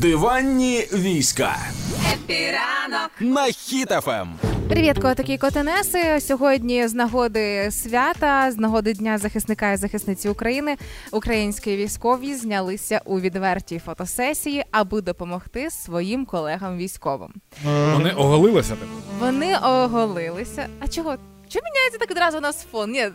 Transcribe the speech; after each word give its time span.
Диванні 0.00 0.86
війська 0.92 1.56
Happy 2.12 2.61
ранок 2.61 3.10
на 3.20 3.44
Хіт 3.44 3.92
FM. 3.92 4.28
Привіт, 4.68 4.98
котики 4.98 5.32
і 5.32 5.38
котенеси. 5.38 6.20
Сьогодні 6.20 6.88
з 6.88 6.94
нагоди 6.94 7.70
свята, 7.70 8.50
з 8.52 8.56
нагоди 8.56 8.92
Дня 8.92 9.18
захисника 9.18 9.72
і 9.72 9.76
захисниці 9.76 10.28
України, 10.28 10.76
українські 11.12 11.76
військові 11.76 12.34
знялися 12.34 13.00
у 13.04 13.20
відвертій 13.20 13.78
фотосесії, 13.78 14.64
аби 14.70 15.00
допомогти 15.00 15.70
своїм 15.70 16.26
колегам 16.26 16.76
військовим. 16.76 17.32
Вони 17.92 18.10
оголилися 18.10 18.70
типу. 18.70 18.92
Вони 19.20 19.56
оголилися. 19.56 20.66
А 20.80 20.88
чого? 20.88 21.16
Чому 21.48 21.64
міняється 21.74 21.98
так 21.98 22.10
одразу 22.10 22.38
у 22.38 22.40
нас 22.40 22.66
фон? 22.72 22.90
Ні, 22.90 23.08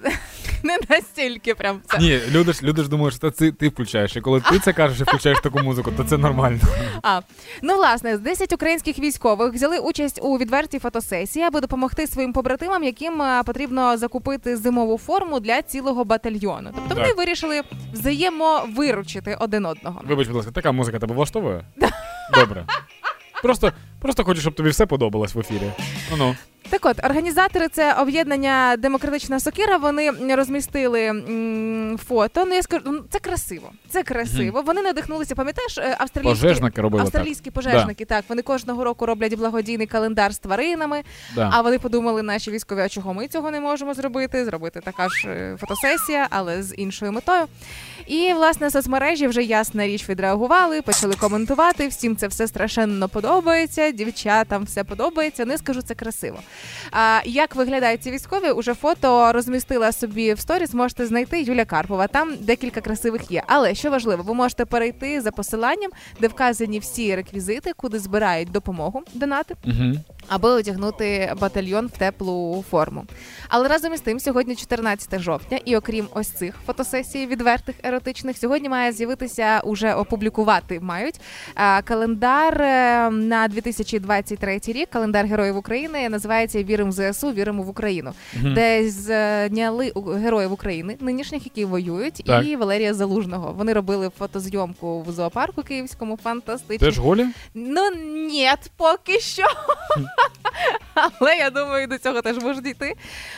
не 0.64 0.78
настільки 0.90 1.56
прям 1.56 1.82
це. 1.88 1.98
Ні, 1.98 2.20
люди 2.32 2.54
ж 2.54 2.64
люди 2.64 2.84
ж 2.84 2.90
думають, 2.90 3.16
що 3.16 3.32
це 3.32 3.52
ти 3.52 3.68
включаєш. 3.68 4.16
І 4.16 4.22
коли 4.22 4.42
ти 4.42 4.60
це 4.60 4.74
кажеш 4.74 5.00
і 5.00 5.04
включаєш 5.04 5.40
таку 5.40 5.60
музику, 5.60 5.92
то 5.98 6.04
це 6.04 6.18
нормально. 6.28 6.60
А 7.04 7.22
ну 7.62 7.76
власне, 7.76 8.18
10 8.18 8.54
українських 8.54 9.00
військових 9.00 9.54
взяли 9.54 9.80
участь 9.80 10.20
у 10.24 10.38
відвертій 10.38 10.80
фотосесії, 10.80 11.46
аби 11.46 11.62
допомогти 11.62 12.08
своїм 12.08 12.34
побратимам, 12.34 12.84
яким 12.84 13.22
е, 13.22 13.44
потрібно 13.44 13.98
закупити 13.98 14.58
зимову 14.58 14.98
форму 14.98 15.40
для 15.40 15.62
цілого 15.62 16.06
батальйону. 16.06 16.70
Тобто 16.76 16.96
вони 16.96 17.14
вирішили 17.14 17.62
взаємовиручити 17.94 19.38
один 19.40 19.66
одного. 19.66 20.02
Вибач, 20.06 20.28
будь 20.28 20.36
ласка, 20.36 20.52
така 20.52 20.72
музика 20.72 21.00
тебе 21.00 21.16
влаштовує? 21.16 21.66
Добре. 22.34 22.66
Просто, 23.44 23.72
просто 24.00 24.24
хочу, 24.24 24.42
щоб 24.42 24.54
тобі 24.56 24.70
все 24.70 24.86
подобалось 24.86 25.36
в 25.36 25.40
ефірі. 25.40 25.72
Ну 26.12 26.18
ну. 26.18 26.36
Так 26.70 26.86
от, 26.86 27.06
організатори 27.06 27.68
це 27.68 27.94
об'єднання 27.94 28.76
Демократична 28.80 29.40
Сокира. 29.40 29.78
Вони 29.78 30.12
розмістили 30.36 31.04
м, 31.06 32.00
фото. 32.08 32.46
Ну 32.46 32.54
я 32.56 32.62
скажу, 32.64 32.84
ну, 32.86 33.04
це 33.10 33.20
красиво. 33.20 33.72
Це 33.90 34.04
красиво. 34.04 34.62
Вони 34.66 34.82
надихнулися. 34.82 35.36
Пам'ятаєш, 35.36 35.78
е, 35.78 35.96
австралійські 36.00 36.42
Пожежники 36.42 36.82
робили 36.82 37.04
так. 37.04 37.16
австралійські 37.16 37.52
пожежники. 37.52 38.06
Так. 38.06 38.26
вони 38.30 38.42
кожного 38.42 38.84
року 38.84 39.06
роблять 39.06 39.34
благодійний 39.36 39.88
календар 39.88 40.34
з 40.34 40.40
тваринами. 40.40 41.04
Да. 41.36 41.50
А 41.54 41.62
вони 41.62 41.80
подумали, 41.80 42.22
наші 42.24 42.52
військові, 42.52 42.82
а 42.82 42.90
чого 42.90 43.14
ми 43.14 43.28
цього 43.28 43.52
не 43.52 43.60
можемо 43.60 43.94
зробити? 43.94 44.46
Зробити 44.46 44.82
така 44.84 45.10
ж 45.10 45.28
е, 45.30 45.58
фотосесія, 45.60 46.28
але 46.30 46.64
з 46.64 46.76
іншою 46.78 47.12
метою. 47.12 47.46
І 48.08 48.34
власне 48.34 48.72
соцмережі 48.72 49.28
вже 49.28 49.44
ясна 49.44 49.88
річ 49.88 50.10
відреагували, 50.10 50.82
почали 50.82 51.14
коментувати. 51.14 51.88
Всім 51.88 52.16
це 52.16 52.28
все 52.28 52.48
страшенно 52.48 53.10
подобається. 53.10 53.92
Дівчатам 53.92 54.64
все 54.64 54.84
подобається. 54.84 55.46
Не 55.46 55.58
скажу 55.58 55.82
це 55.82 55.96
красиво. 55.96 56.40
А 56.92 57.22
як 57.26 57.56
виглядають 57.56 58.04
ці 58.04 58.12
військові? 58.12 58.52
Уже 58.52 58.74
фото 58.74 59.34
розмістила 59.34 59.92
собі 59.92 60.34
в 60.34 60.40
сторіс. 60.40 60.74
Можете 60.74 61.06
знайти 61.06 61.42
Юля 61.42 61.66
Карпова. 61.66 62.08
Там 62.08 62.34
декілька 62.40 62.82
красивих 62.82 63.32
є. 63.32 63.44
Але 63.48 63.76
що 63.76 63.92
важливо, 63.92 64.24
ви 64.24 64.34
можете 64.34 64.66
перейти 64.66 65.22
за 65.22 65.32
посиланням, 65.32 65.92
де 66.22 66.28
вказані 66.28 66.80
всі 66.80 67.16
реквізити, 67.16 67.72
куди 67.78 68.00
збирають 68.00 68.52
допомогу 68.52 69.02
донати 69.14 69.56
Угу. 69.66 69.94
Аби 70.28 70.50
одягнути 70.50 71.34
батальйон 71.40 71.88
в 71.88 71.98
теплу 71.98 72.66
форму. 72.70 73.06
Але 73.50 73.68
разом 73.68 73.94
із 73.94 74.02
тим, 74.02 74.20
сьогодні 74.20 74.56
14 74.56 75.20
жовтня, 75.20 75.60
і 75.66 75.78
окрім 75.78 76.08
ось 76.14 76.28
цих 76.28 76.56
фотосесій 76.66 77.26
відвертих 77.26 77.76
еротичних, 77.84 78.38
сьогодні 78.38 78.70
має 78.70 78.92
з'явитися 78.92 79.62
уже 79.64 79.94
опублікувати 79.94 80.80
мають 80.80 81.20
календар 81.84 82.62
е, 82.62 83.10
на 83.10 83.48
2023 83.48 84.60
рік. 84.66 84.90
Календар 84.90 85.26
героїв 85.26 85.58
України 85.58 86.10
називається 86.10 86.64
Віримо 86.64 86.92
в 86.92 86.94
ЗСУ, 86.94 87.32
віримо 87.32 87.64
в 87.64 87.70
Україну, 87.70 88.14
де 88.44 88.90
зняли 88.90 89.94
героїв 90.24 90.54
України, 90.54 90.98
нинішніх, 91.00 91.46
які 91.46 91.66
воюють, 91.66 92.24
Так. 92.26 92.46
і 92.46 92.56
Валерія 92.56 92.94
Залужного. 92.94 93.54
Вони 93.58 93.74
робили 93.74 94.12
фотозйомку 94.20 95.02
в 95.02 95.12
зоопарку 95.12 95.64
київському. 95.64 96.20
Фантастично. 96.24 96.88
Теж 96.88 97.00
голі? 97.00 97.26
Ну 97.54 97.82
ні, 98.30 98.50
поки 98.78 99.20
що. 99.20 99.44
Але 101.20 101.36
я 101.36 101.50
думаю, 101.50 101.88
до 101.88 101.98
цього 101.98 102.22
теж 102.22 102.38
можуть 102.38 102.68
йти. 102.68 102.96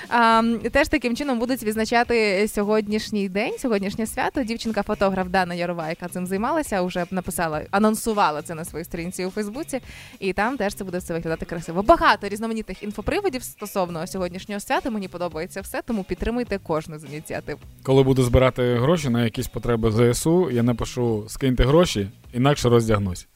А, 0.09 0.43
теж 0.71 0.87
таким 0.87 1.15
чином 1.15 1.39
будуть 1.39 1.63
відзначати 1.63 2.47
сьогоднішній 2.47 3.29
день, 3.29 3.53
сьогоднішнє 3.59 4.07
свято. 4.07 4.43
Дівчинка-фотограф 4.43 5.27
Дана 5.27 5.55
Ярова, 5.55 5.89
яка 5.89 6.07
цим 6.07 6.27
займалася, 6.27 6.81
вже 6.81 7.05
написала, 7.11 7.61
анонсувала 7.71 8.41
це 8.41 8.55
на 8.55 8.65
своїй 8.65 8.85
сторінці 8.85 9.25
у 9.25 9.29
Фейсбуці, 9.29 9.81
і 10.19 10.33
там 10.33 10.57
теж 10.57 10.73
це 10.73 10.83
буде 10.83 10.97
все 10.97 11.13
виглядати 11.13 11.45
красиво. 11.45 11.83
Багато 11.83 12.27
різноманітних 12.27 12.83
інфоприводів 12.83 13.43
стосовно 13.43 14.07
сьогоднішнього 14.07 14.59
свята. 14.59 14.89
Мені 14.89 15.07
подобається 15.07 15.61
все, 15.61 15.81
тому 15.81 16.03
підтримуйте 16.03 16.59
кожну 16.63 16.99
з 16.99 17.05
ініціатив. 17.05 17.57
Коли 17.83 18.03
буду 18.03 18.23
збирати 18.23 18.75
гроші 18.75 19.09
на 19.09 19.23
якісь 19.23 19.47
потреби 19.47 20.13
ЗСУ, 20.13 20.51
я 20.51 20.63
напишу 20.63 21.23
скиньте 21.27 21.63
гроші, 21.63 22.09
інакше 22.33 22.69
роздягнусь. 22.69 23.27